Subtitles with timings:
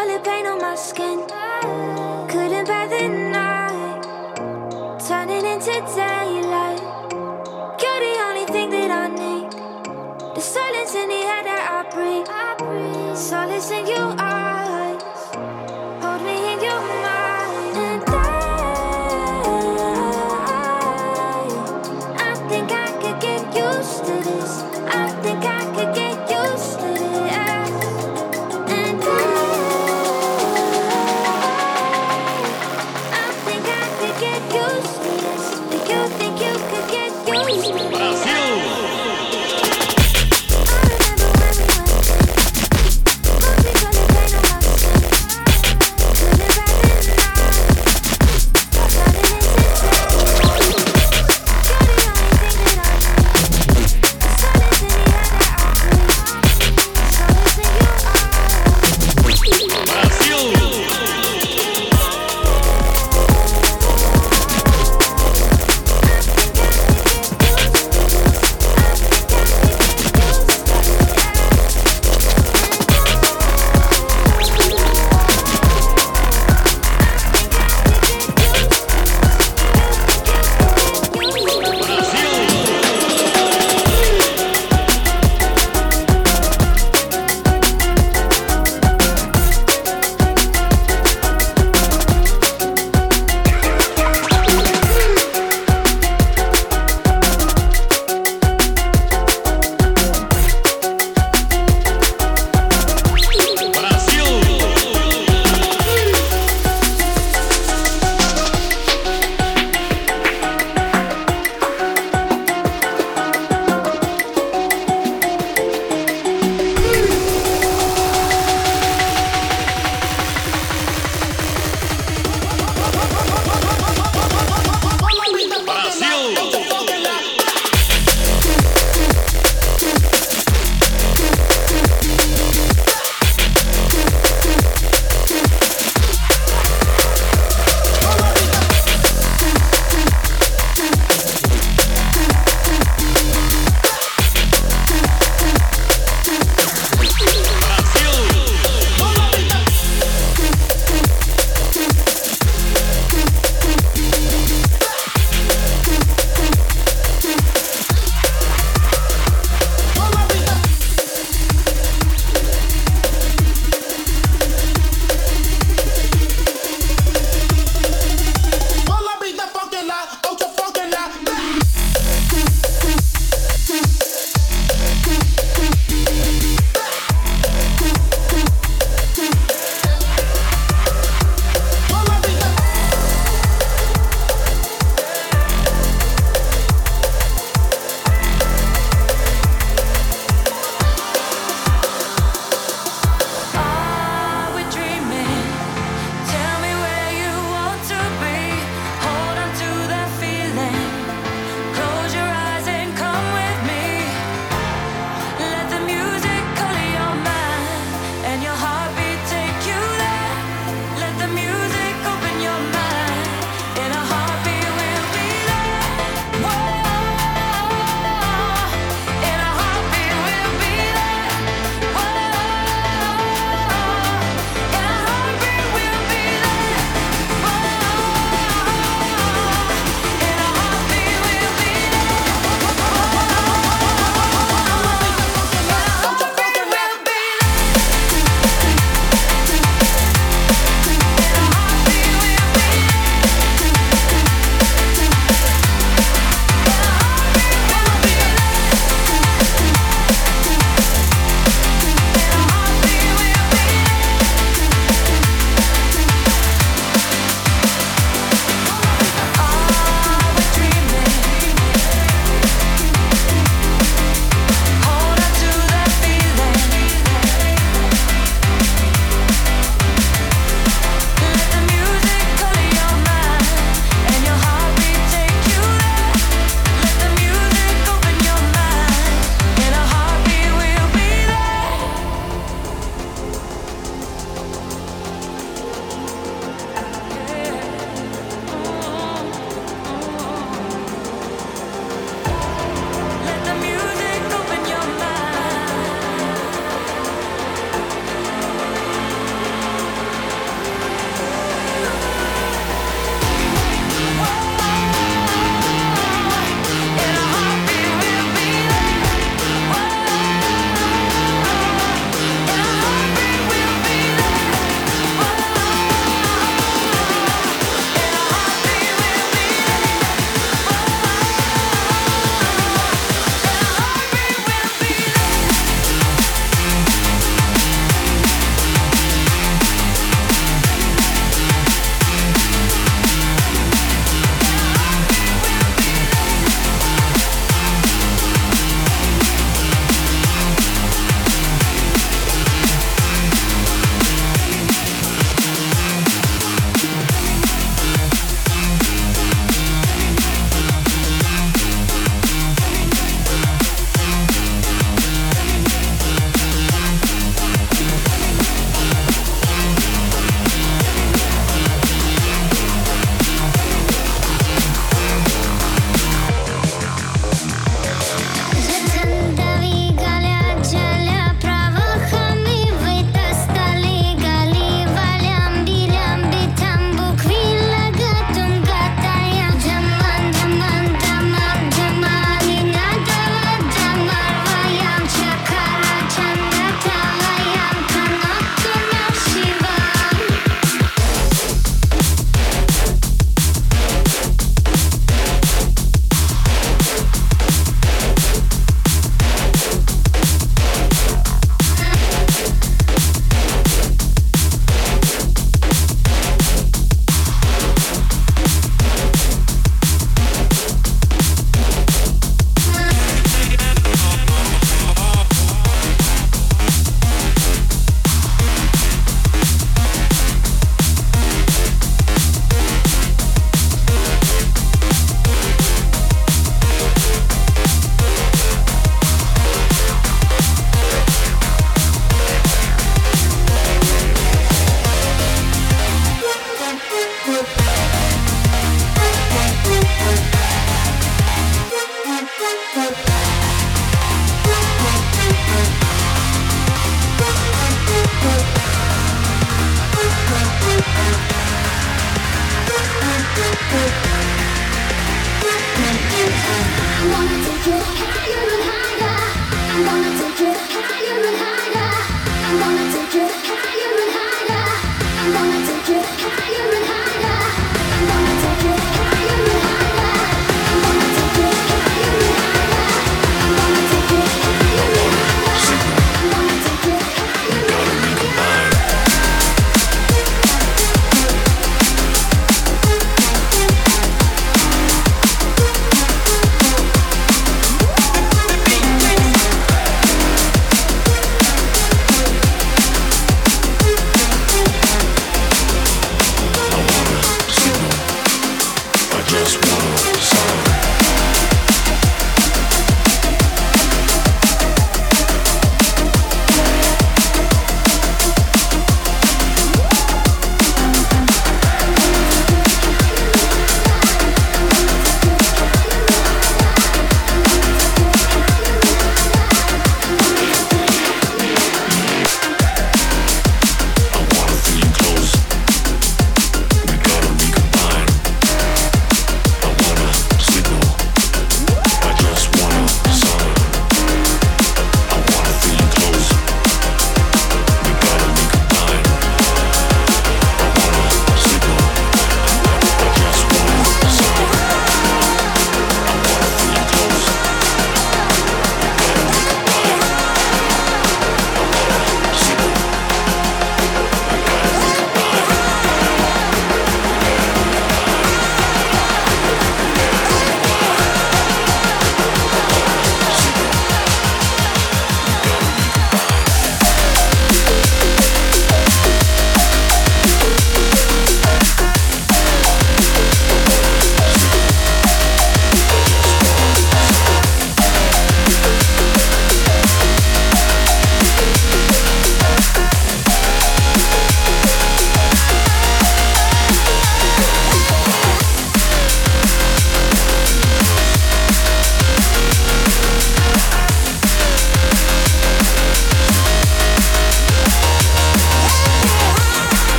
[0.00, 1.39] solid pain on my skin.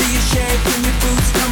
[0.00, 1.49] Ты езжай в какой-нибудь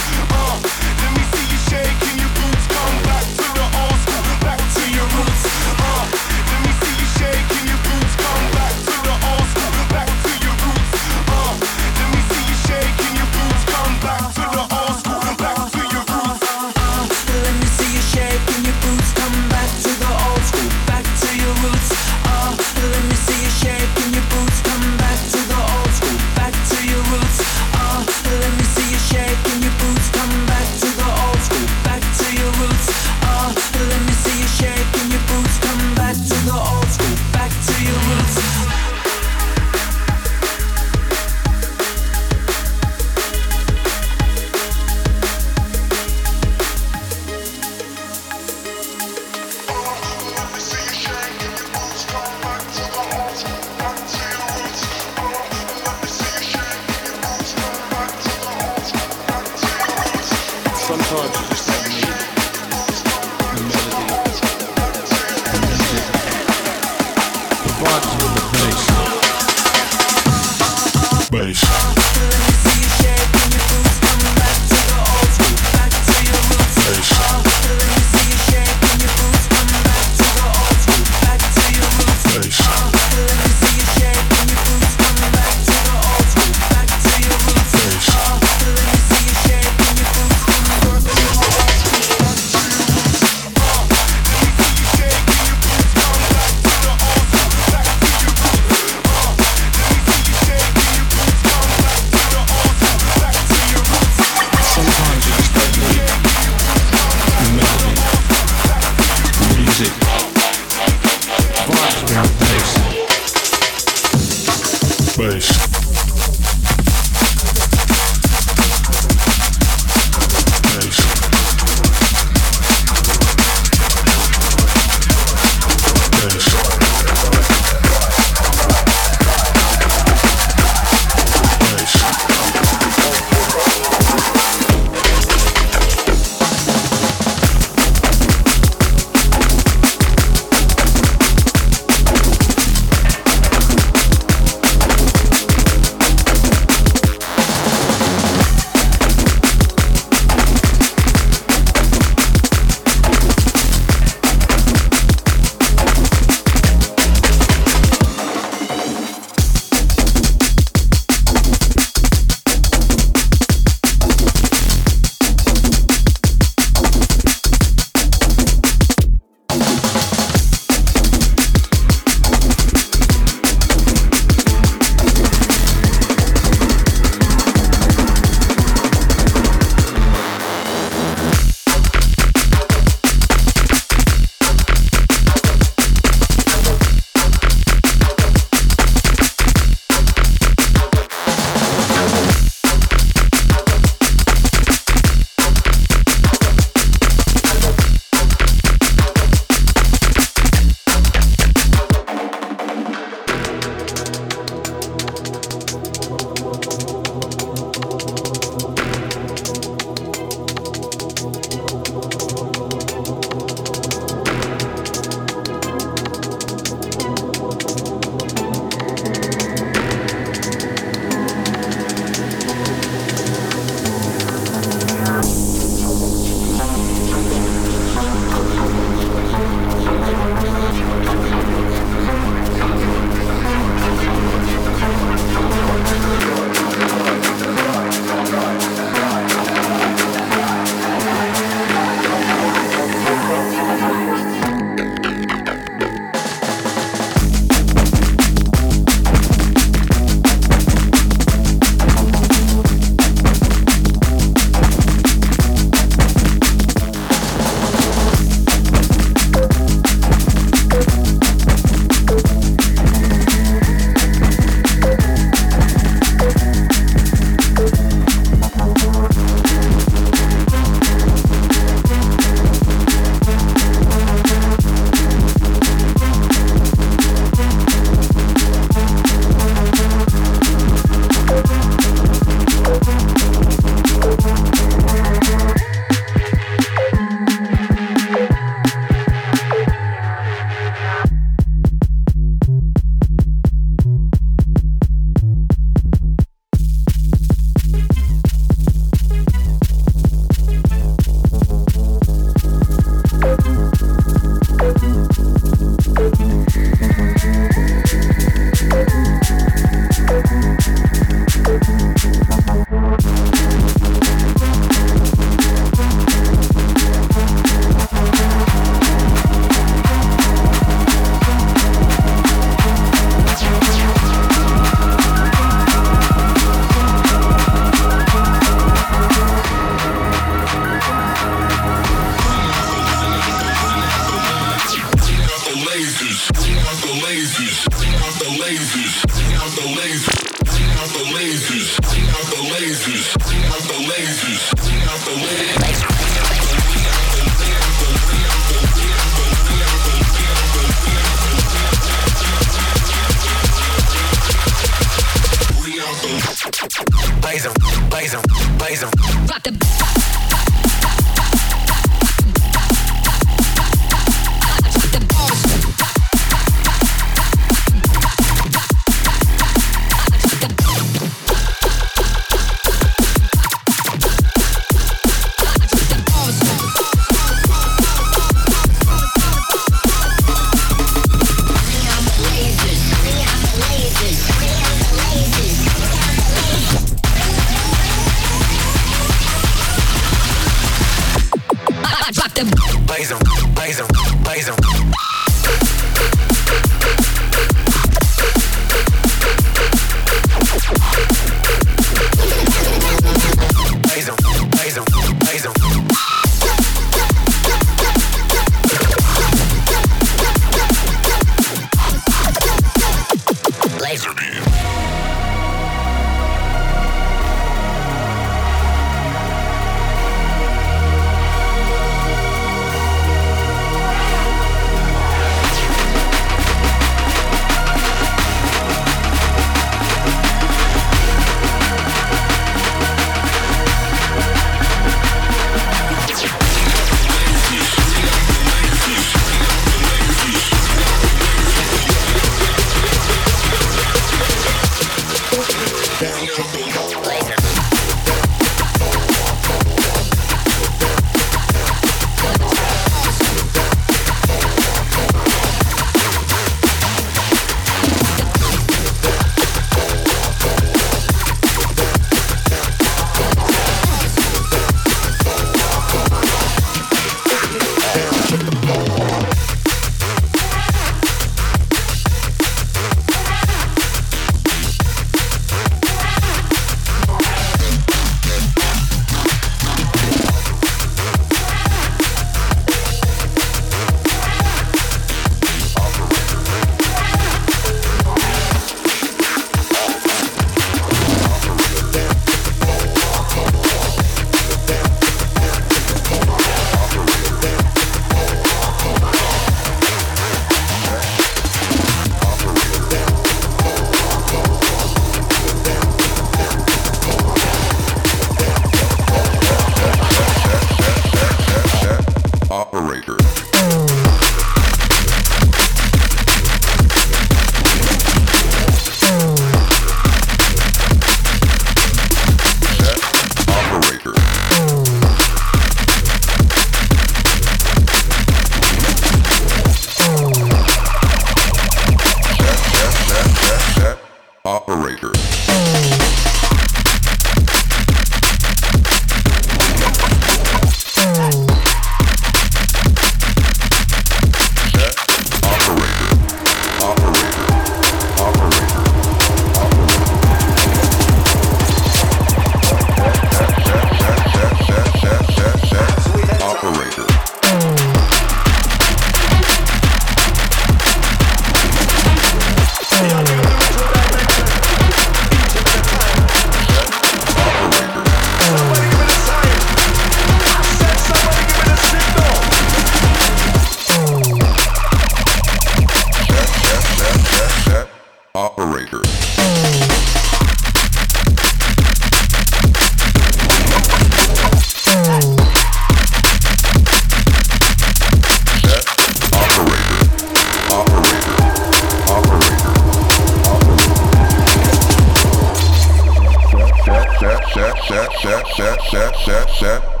[598.91, 600.00] set, set, set.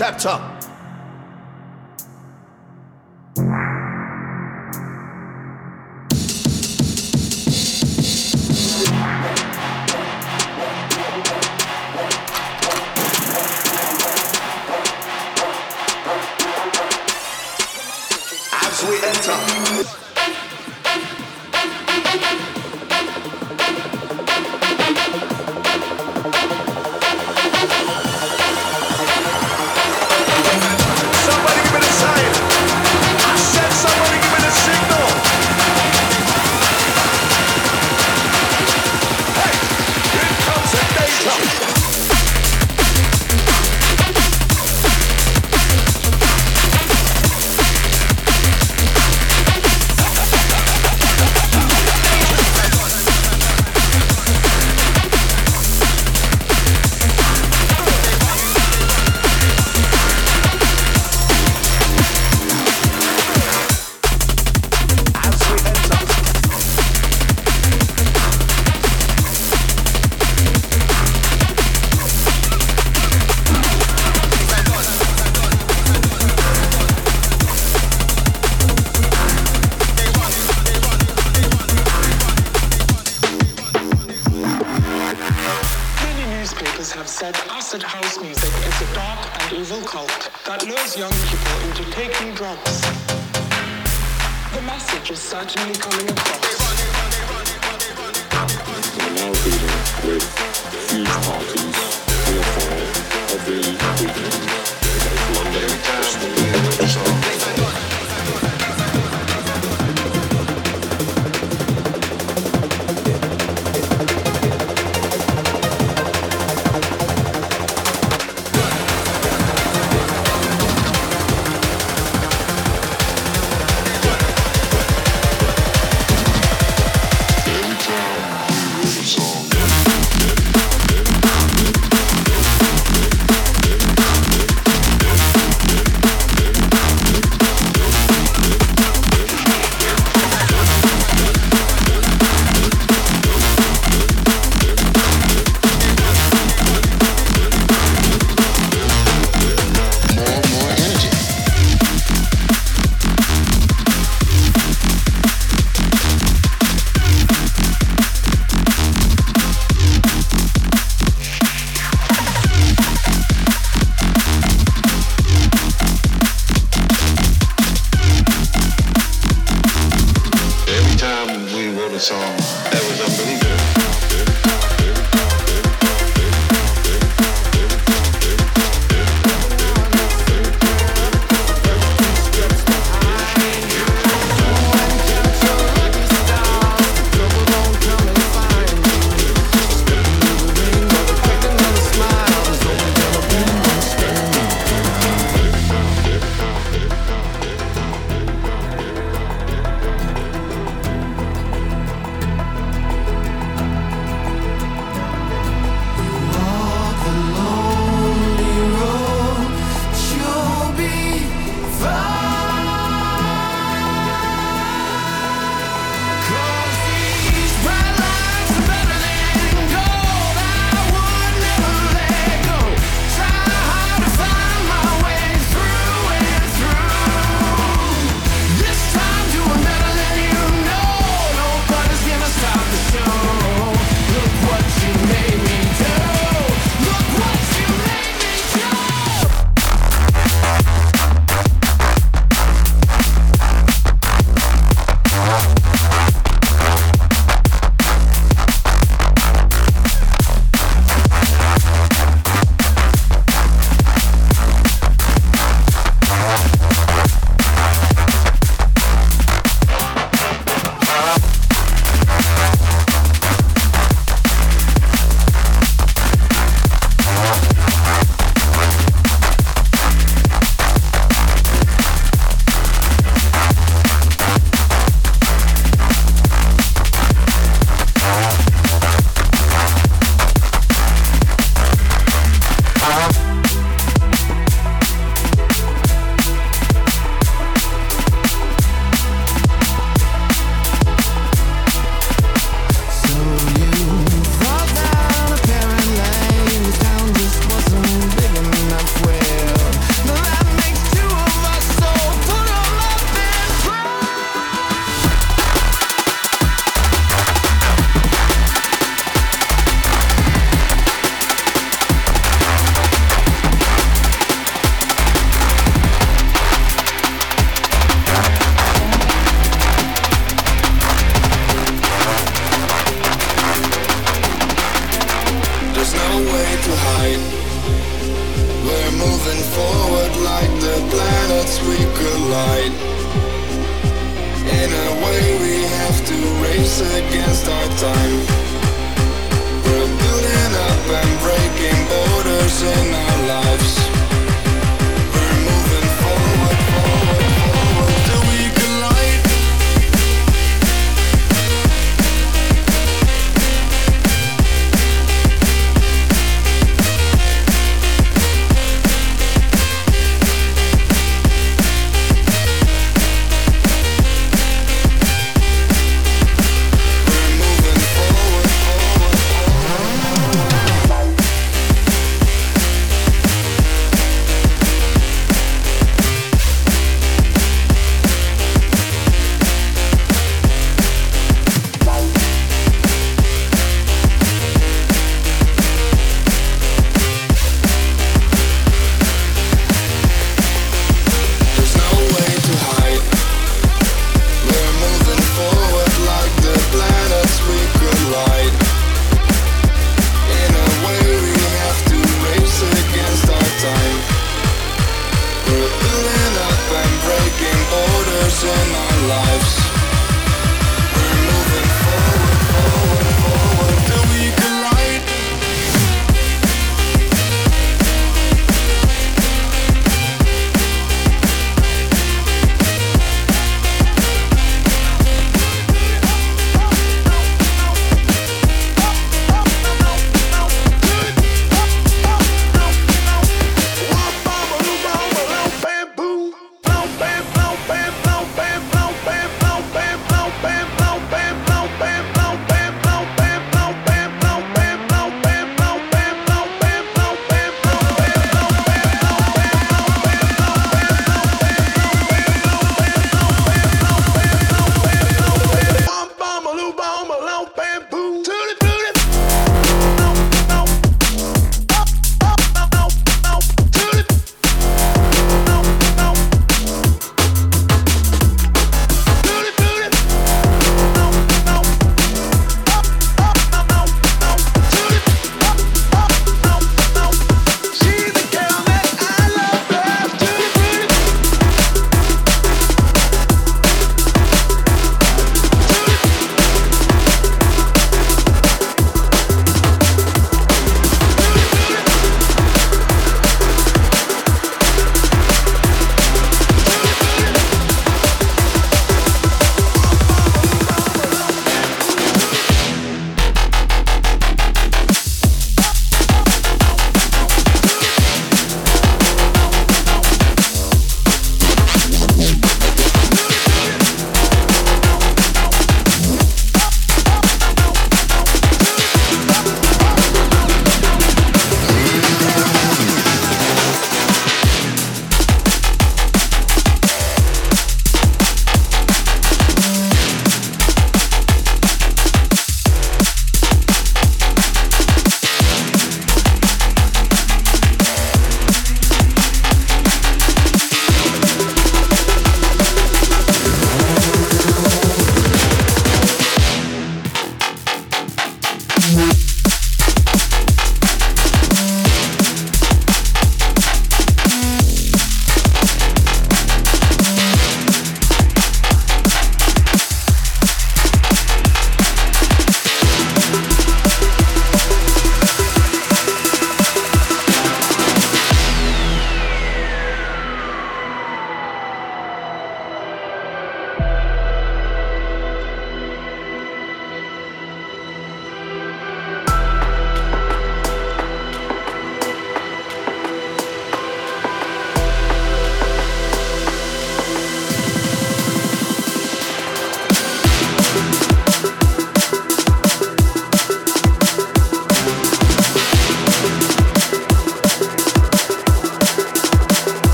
[0.00, 0.49] Chapter.